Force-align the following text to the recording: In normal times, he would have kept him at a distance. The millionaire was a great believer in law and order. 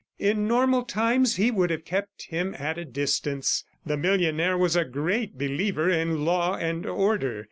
In 0.17 0.47
normal 0.47 0.81
times, 0.83 1.35
he 1.35 1.51
would 1.51 1.69
have 1.69 1.85
kept 1.85 2.23
him 2.23 2.55
at 2.57 2.79
a 2.79 2.85
distance. 2.85 3.65
The 3.85 3.97
millionaire 3.97 4.57
was 4.57 4.75
a 4.75 4.83
great 4.83 5.37
believer 5.37 5.91
in 5.91 6.25
law 6.25 6.55
and 6.55 6.87
order. 6.87 7.39